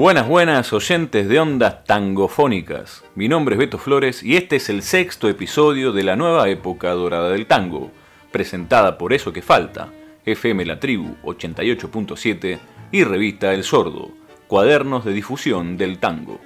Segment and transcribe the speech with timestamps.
[0.00, 3.04] Buenas, buenas oyentes de ondas tangofónicas.
[3.14, 6.88] Mi nombre es Beto Flores y este es el sexto episodio de la nueva época
[6.92, 7.90] dorada del tango,
[8.32, 9.92] presentada por Eso que Falta,
[10.24, 12.58] FM La Tribu 88.7
[12.92, 14.08] y revista El Sordo,
[14.46, 16.40] cuadernos de difusión del tango.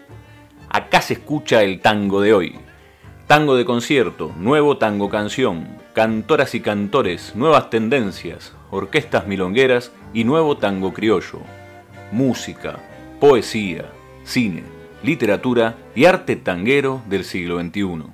[0.69, 2.59] Acá se escucha el tango de hoy.
[3.29, 10.57] Tango de concierto, nuevo tango canción, cantoras y cantores, nuevas tendencias, orquestas milongueras y nuevo
[10.57, 11.39] tango criollo.
[12.11, 12.81] Música,
[13.21, 13.91] poesía,
[14.25, 14.65] cine,
[15.03, 18.05] literatura y arte tanguero del siglo XXI.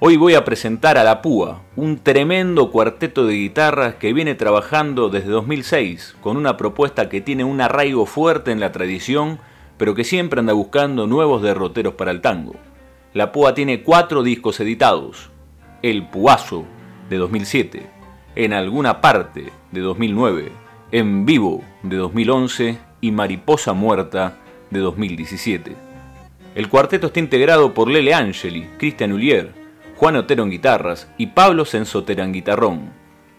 [0.00, 5.08] Hoy voy a presentar a La Púa, un tremendo cuarteto de guitarras que viene trabajando
[5.08, 9.38] desde 2006 con una propuesta que tiene un arraigo fuerte en la tradición,
[9.78, 12.56] pero que siempre anda buscando nuevos derroteros para el tango.
[13.14, 15.30] La Púa tiene cuatro discos editados,
[15.82, 16.64] El Puazo
[17.08, 17.86] de 2007,
[18.34, 20.50] En alguna parte de 2009,
[20.90, 24.38] En vivo de 2011 y Mariposa Muerta
[24.70, 25.76] de 2017.
[26.54, 29.52] El cuarteto está integrado por Lele Angeli, Cristian Ulier,
[29.96, 32.92] Juan Otero en guitarras y Pablo Sensotera en guitarrón.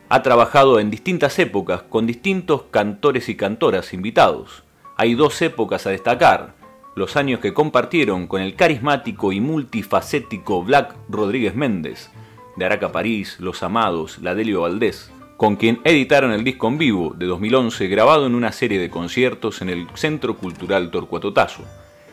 [0.09, 4.63] Ha trabajado en distintas épocas con distintos cantores y cantoras invitados.
[4.97, 6.53] Hay dos épocas a destacar,
[6.95, 12.11] los años que compartieron con el carismático y multifacético Black Rodríguez Méndez,
[12.57, 15.11] de Araca París, Los Amados, La Delio Valdés,
[15.43, 19.61] con quien editaron el disco en vivo de 2011 grabado en una serie de conciertos
[19.61, 21.65] en el Centro Cultural Torcuato Tasso,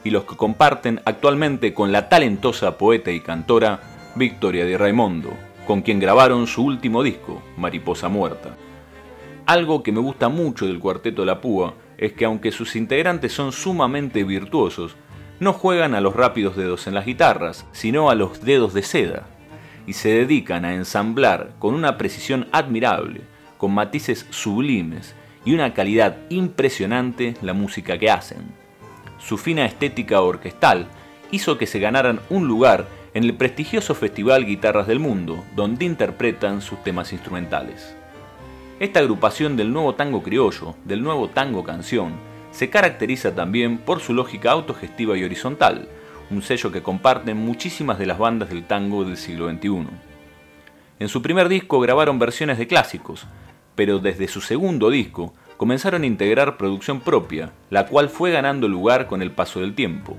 [0.02, 3.82] y los que comparten actualmente con la talentosa poeta y cantora
[4.16, 5.30] Victoria de Raimondo,
[5.64, 8.56] con quien grabaron su último disco, Mariposa Muerta.
[9.46, 13.52] Algo que me gusta mucho del cuarteto La Púa es que aunque sus integrantes son
[13.52, 14.96] sumamente virtuosos,
[15.38, 19.28] no juegan a los rápidos dedos en las guitarras, sino a los dedos de seda,
[19.86, 23.22] y se dedican a ensamblar con una precisión admirable,
[23.60, 28.38] con matices sublimes y una calidad impresionante la música que hacen.
[29.18, 30.88] Su fina estética orquestal
[31.30, 36.62] hizo que se ganaran un lugar en el prestigioso Festival Guitarras del Mundo, donde interpretan
[36.62, 37.94] sus temas instrumentales.
[38.78, 42.14] Esta agrupación del nuevo tango criollo, del nuevo tango canción,
[42.52, 45.86] se caracteriza también por su lógica autogestiva y horizontal,
[46.30, 49.86] un sello que comparten muchísimas de las bandas del tango del siglo XXI.
[50.98, 53.26] En su primer disco grabaron versiones de clásicos,
[53.74, 59.06] pero desde su segundo disco comenzaron a integrar producción propia, la cual fue ganando lugar
[59.06, 60.16] con el paso del tiempo.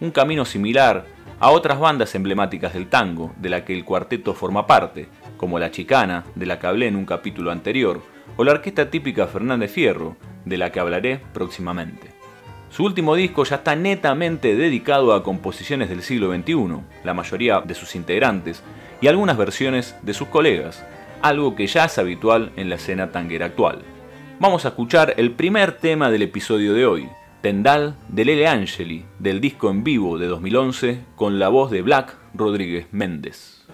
[0.00, 1.06] Un camino similar
[1.40, 5.70] a otras bandas emblemáticas del tango, de la que el cuarteto forma parte, como La
[5.70, 8.00] Chicana, de la que hablé en un capítulo anterior,
[8.36, 12.12] o la orquesta típica Fernández Fierro, de la que hablaré próximamente.
[12.70, 17.74] Su último disco ya está netamente dedicado a composiciones del siglo XXI, la mayoría de
[17.74, 18.62] sus integrantes,
[19.00, 20.84] y algunas versiones de sus colegas,
[21.22, 23.82] algo que ya es habitual en la escena tanguera actual.
[24.38, 27.08] Vamos a escuchar el primer tema del episodio de hoy,
[27.40, 32.16] Tendal de Lele Angeli, del disco en vivo de 2011, con la voz de Black
[32.34, 33.66] Rodríguez Méndez.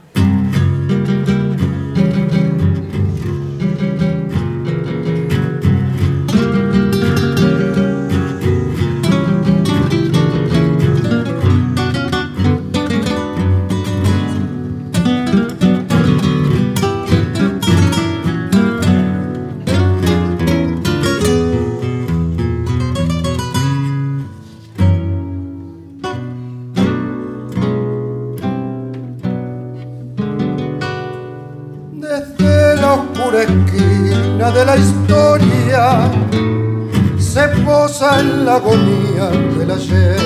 [38.02, 40.16] En la agonía del ayer.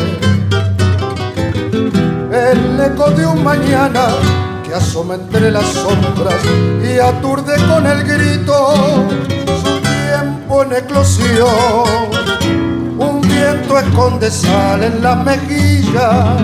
[2.33, 4.07] El eco de un mañana
[4.65, 6.41] que asoma entre las sombras
[6.83, 9.07] y aturde con el grito
[9.63, 11.87] su tiempo en eclosión.
[12.99, 16.41] Un viento esconde sal en las mejillas,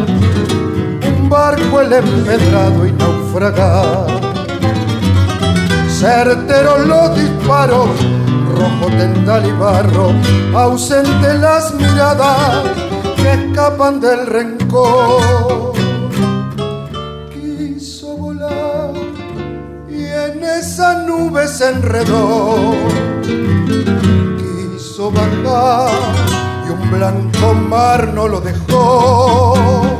[1.09, 4.33] un barco el empedrado y naufragar
[6.03, 7.89] certeros los disparos,
[8.63, 10.13] rojo tendal y barro,
[10.55, 12.63] ausente las miradas
[13.17, 15.73] que escapan del rencor.
[17.33, 18.93] Quiso volar
[19.89, 22.75] y en esa nube se enredó.
[24.41, 25.91] Quiso bajar
[26.67, 29.92] y un blanco mar no lo dejó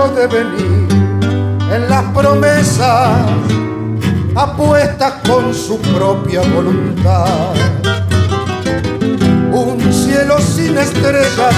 [0.00, 0.88] Un negro de venir
[1.72, 3.18] en las promesas
[4.34, 7.54] apuestas con su propia voluntad.
[9.52, 11.54] Un cielo sin estrellas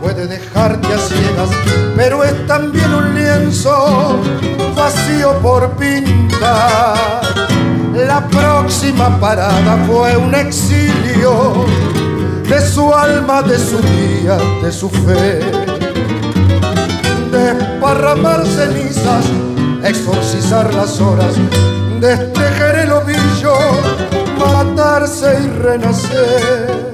[0.00, 1.50] puede dejarte a ciegas,
[1.96, 4.20] pero es también un lienzo
[4.76, 6.96] vacío por pintar.
[7.94, 11.64] La próxima parada fue un exilio
[12.48, 15.63] de su alma, de su día, de su fe.
[17.44, 19.26] Desparramar cenizas,
[19.84, 21.34] exorcizar las horas,
[22.00, 23.54] destejer el ovillo,
[24.38, 26.84] matarse y renacer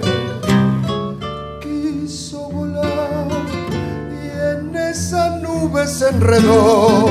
[5.87, 7.07] se enredó.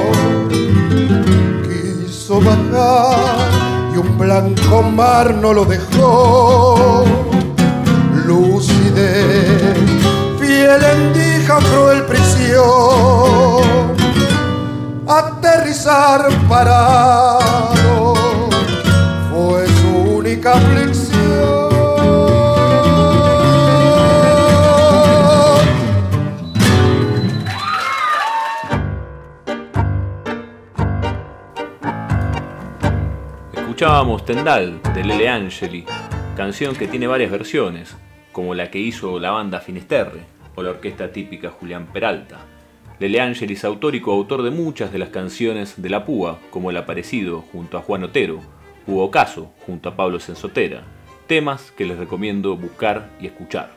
[1.64, 3.50] Quiso bajar
[3.94, 7.04] y un blanco mar no lo dejó.
[8.26, 9.78] Lucidez,
[10.40, 10.84] fiel
[11.50, 12.60] endija, cruel prisión.
[15.08, 18.14] Aterrizar parado
[19.32, 21.20] fue su única aflicción.
[33.54, 35.86] Escuchábamos Tendal de Lele Angeli,
[36.36, 37.96] canción que tiene varias versiones,
[38.34, 42.46] como la que hizo la banda Finisterre o la orquesta típica Julián Peralta.
[43.00, 46.70] Lele Angeli es autor y coautor de muchas de las canciones de La Púa, como
[46.70, 48.40] El Aparecido junto a Juan Otero,
[48.86, 50.84] Hugo Caso junto a Pablo Sensotera,
[51.28, 53.72] temas que les recomiendo buscar y escuchar.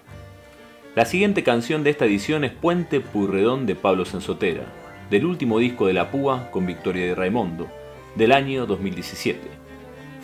[0.94, 4.64] La siguiente canción de esta edición es Puente Purredón de Pablo Sensotera,
[5.10, 7.68] del último disco de La Púa con Victoria de Raimundo,
[8.16, 9.62] del año 2017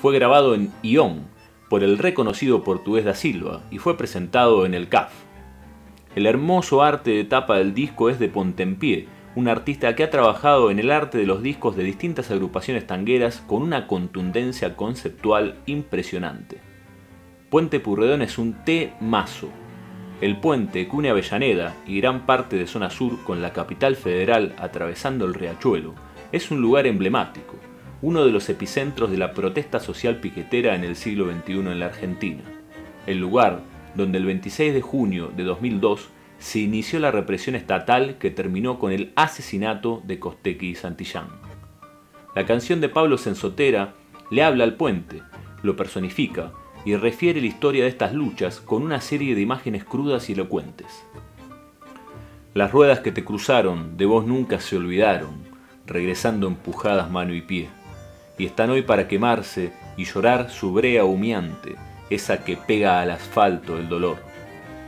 [0.00, 1.26] fue grabado en Ión
[1.68, 5.12] por el reconocido portugués da Silva y fue presentado en el CAF.
[6.18, 9.06] El hermoso arte de tapa del disco es de Pontempié,
[9.36, 13.40] un artista que ha trabajado en el arte de los discos de distintas agrupaciones tangueras
[13.46, 16.58] con una contundencia conceptual impresionante.
[17.50, 19.48] Puente Purredón es un té mazo.
[20.20, 24.56] El puente que une Avellaneda y gran parte de zona sur con la capital federal
[24.58, 25.94] atravesando el riachuelo
[26.32, 27.54] es un lugar emblemático,
[28.02, 31.86] uno de los epicentros de la protesta social piquetera en el siglo XXI en la
[31.86, 32.42] Argentina,
[33.06, 33.60] el lugar
[33.94, 36.08] donde el 26 de junio de 2002
[36.38, 41.28] se inició la represión estatal que terminó con el asesinato de Costequi y Santillán.
[42.34, 43.94] La canción de Pablo Sensotera
[44.30, 45.22] le habla al puente,
[45.62, 46.52] lo personifica
[46.84, 51.04] y refiere la historia de estas luchas con una serie de imágenes crudas y elocuentes.
[52.54, 55.42] Las ruedas que te cruzaron de vos nunca se olvidaron,
[55.86, 57.68] regresando empujadas mano y pie
[58.38, 61.74] y están hoy para quemarse y llorar su brea humeante,
[62.10, 64.18] esa que pega al asfalto el dolor.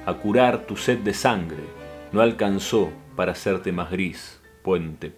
[0.07, 1.65] A curar tu sed de sangre,
[2.13, 5.11] no alcanzó para hacerte más gris, puente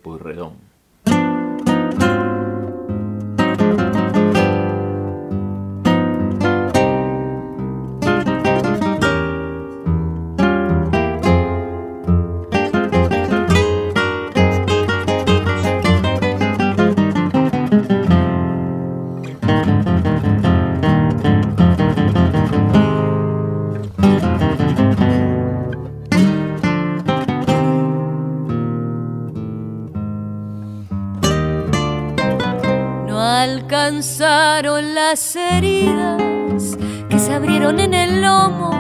[33.93, 34.95] Purredón.
[34.95, 36.79] las heridas
[37.11, 38.71] que se abrieron en el lomo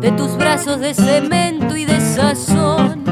[0.00, 3.04] de tus brazos de cemento y de sazón.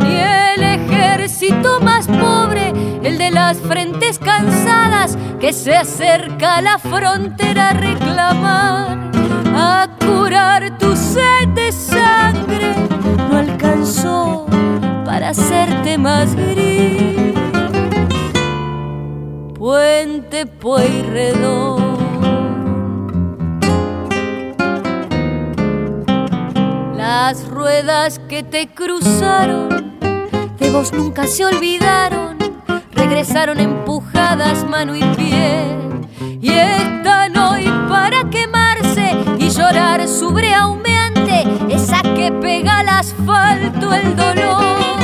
[0.00, 6.78] Y el ejército más pobre, el de las frentes cansadas que se acerca a la
[6.78, 9.10] frontera a reclamar,
[9.54, 12.74] a curar tu sed de sangre,
[13.30, 14.46] no alcanzó
[15.04, 17.15] para hacerte más gris
[19.66, 21.82] puente Pueyrredón.
[26.96, 29.98] Las ruedas que te cruzaron,
[30.60, 32.38] de vos nunca se olvidaron,
[32.92, 35.64] regresaron empujadas mano y pie,
[36.40, 43.92] y están hoy para quemarse y llorar su brea humeante, esa que pega al asfalto
[43.92, 45.00] el dolor,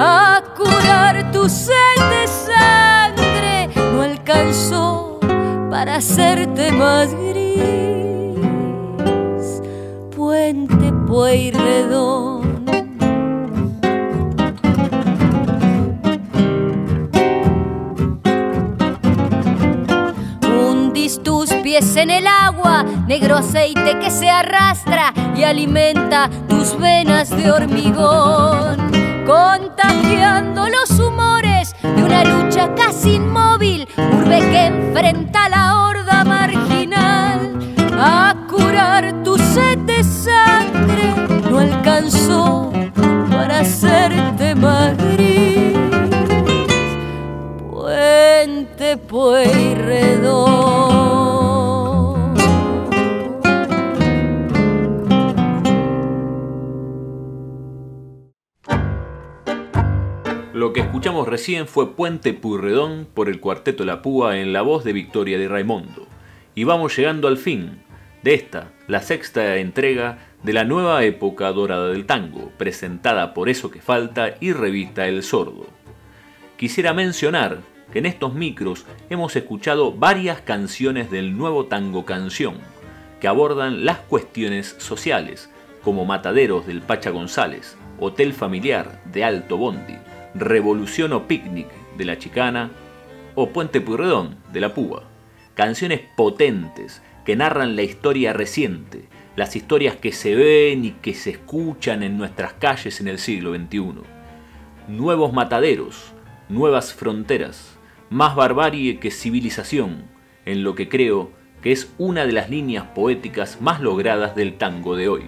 [0.00, 3.05] a curar tu sed de sangre
[5.70, 8.42] para hacerte más gris.
[10.14, 12.36] Puente Pueyrredón.
[21.22, 27.50] tus pies en el agua, negro aceite que se arrastra y alimenta tus venas de
[27.50, 28.76] hormigón.
[29.24, 29.95] Conta
[43.30, 45.76] para hacerte más gris.
[47.70, 50.46] Puente Pueyrredón.
[60.52, 64.84] Lo que escuchamos recién fue Puente Purredón por el Cuarteto La Púa en la voz
[64.84, 66.06] de Victoria de Raimundo.
[66.54, 67.82] Y vamos llegando al fin
[68.22, 73.70] de esta, la sexta entrega de la nueva época dorada del tango, presentada por Eso
[73.70, 75.66] que Falta y revista El Sordo.
[76.56, 77.58] Quisiera mencionar
[77.92, 82.56] que en estos micros hemos escuchado varias canciones del nuevo tango canción,
[83.20, 85.50] que abordan las cuestiones sociales,
[85.82, 89.96] como Mataderos del Pacha González, Hotel Familiar de Alto Bondi,
[90.34, 92.70] Revolución o Picnic de La Chicana
[93.34, 95.04] o Puente Purredón de La Púa.
[95.54, 101.30] Canciones potentes que narran la historia reciente, las historias que se ven y que se
[101.30, 104.02] escuchan en nuestras calles en el siglo XXI.
[104.88, 106.12] Nuevos mataderos,
[106.48, 107.78] nuevas fronteras,
[108.08, 110.04] más barbarie que civilización,
[110.46, 114.96] en lo que creo que es una de las líneas poéticas más logradas del tango
[114.96, 115.24] de hoy.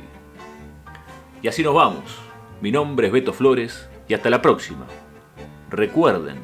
[1.43, 2.19] Y así nos vamos.
[2.61, 4.87] Mi nombre es Beto Flores y hasta la próxima.
[5.71, 6.37] Recuerden,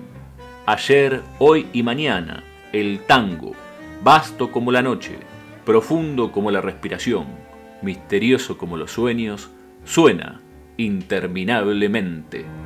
[0.67, 3.53] ayer, hoy y mañana, el tango,
[4.03, 5.17] vasto como la noche,
[5.65, 7.44] profundo como la respiración,
[7.85, 9.51] misterioso como los sueños,
[9.85, 10.41] suena
[10.77, 12.64] interminablemente.